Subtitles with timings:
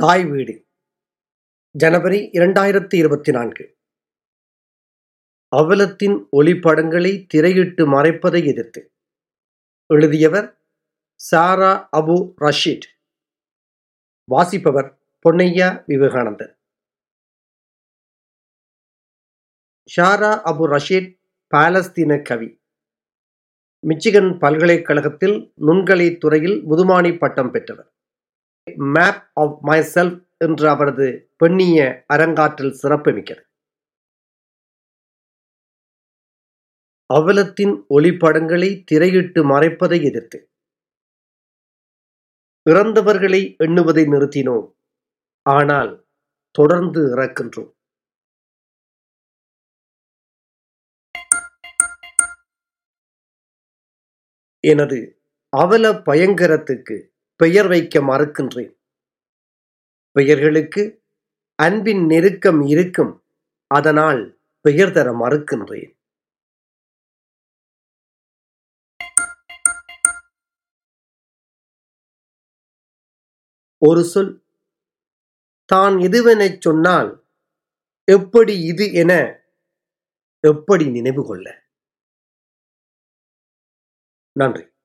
[0.00, 0.68] தாய் வீடு.
[1.70, 3.78] ஜனவரி இரண்டாயிரத்தி இருபத்தி நான்கு.
[5.56, 8.92] அவலத்தின் ஒளிப்படங்களை திரையிட்டு மறைப்பதை எதிர்த்து
[9.86, 10.62] எழுதியவர்
[11.14, 12.86] சாரா அபு ரஷீட்
[14.24, 16.54] வாசிப்பவர் பொன்னையா விவேகானந்தன்
[19.96, 21.18] ஷாரா அபு ரஷீத்
[21.56, 22.60] பாலஸ்தீன கவி.
[23.86, 27.95] மிச்சிகன் பல்கலைக்கழகத்தில் நுண்கலை துறையில் முதுமானி பட்டம் பெற்றவர்.
[28.74, 33.42] மேப் ஆஃப் மை செல்ஃப் என்ற அவரது பெண்ணிய அரங்காற்றல் சிறப்புமிக்கது
[37.14, 40.50] அவலத்தின் ஒளிப்படங்களை திரையிட்டு மறைப்பதை எதிர்த்து.
[42.70, 44.66] இறந்தவர்களை எண்ணுவதை நிறுத்தினோம்.
[45.42, 46.06] ஆனால்
[46.50, 47.74] தொடர்ந்து இறக்கின்றோம்.
[54.60, 56.96] எனது அவல பயங்கரத்துக்கு
[57.36, 58.76] பெயர் வைக்க மறுக்கின்றேன்.
[60.10, 61.04] பெயர்களுக்கு
[61.54, 63.24] அன்பின் நெருக்கம் இருக்கும்.
[63.66, 65.94] அதனால் பெயர் தர மறுக்கின்றேன்.
[73.78, 74.44] ஒரு சொல்.
[75.64, 77.28] தான் எதுவெனச் சொன்னால்
[78.04, 79.12] எப்படி இது என
[80.40, 81.64] எப்படி நினைவு கொள்ள?
[84.32, 84.75] நன்றி.